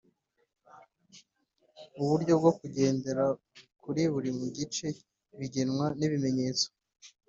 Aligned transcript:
Uburyo 2.01 2.33
bwo 2.39 2.51
kugendera 2.59 3.23
kuri 3.83 4.01
buri 4.13 4.29
gice 4.57 4.87
bigengwa 5.37 5.85
n'ibimenyetso 5.99 6.67